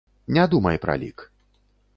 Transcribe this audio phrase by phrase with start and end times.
[0.37, 1.29] Не думай пра лік.